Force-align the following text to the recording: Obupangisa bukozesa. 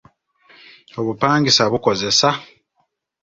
Obupangisa 0.99 1.63
bukozesa. 1.73 2.29